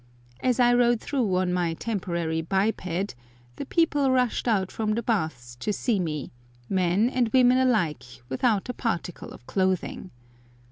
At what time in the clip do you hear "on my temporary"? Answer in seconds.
1.35-2.41